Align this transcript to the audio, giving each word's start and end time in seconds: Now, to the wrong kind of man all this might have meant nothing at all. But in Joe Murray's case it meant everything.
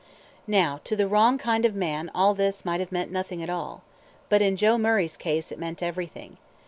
Now, 0.47 0.81
to 0.85 0.95
the 0.95 1.07
wrong 1.07 1.37
kind 1.37 1.63
of 1.63 1.75
man 1.75 2.09
all 2.15 2.33
this 2.33 2.65
might 2.65 2.79
have 2.79 2.91
meant 2.91 3.11
nothing 3.11 3.43
at 3.43 3.51
all. 3.51 3.83
But 4.29 4.41
in 4.41 4.57
Joe 4.57 4.79
Murray's 4.79 5.15
case 5.15 5.51
it 5.51 5.59
meant 5.59 5.83
everything. 5.83 6.37